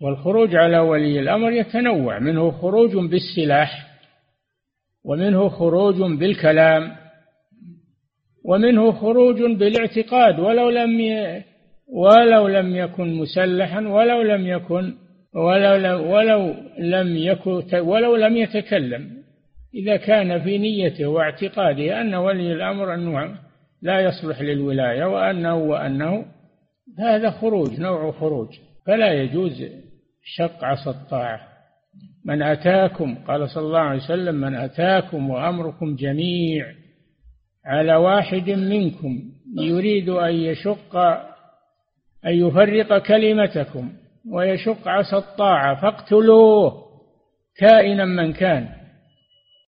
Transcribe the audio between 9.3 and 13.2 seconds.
بالاعتقاد ولو لم ي... ولو لم يكن